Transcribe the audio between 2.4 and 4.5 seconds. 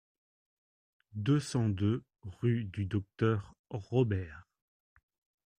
rue du Docteur Robert